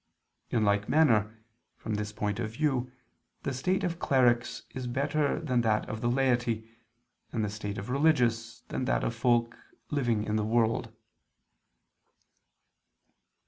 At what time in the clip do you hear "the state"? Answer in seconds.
3.43-3.83, 7.45-7.77